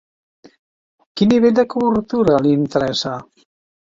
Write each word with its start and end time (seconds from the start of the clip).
Quin 1.19 1.29
nivell 1.33 1.53
de 1.59 1.65
cobertura 1.75 2.39
li 2.45 2.55
interessa? 2.61 3.13